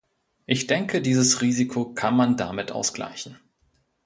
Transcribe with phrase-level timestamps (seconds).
[0.47, 3.39] Ich denke, dieses Risiko kann man damit ausgleichen.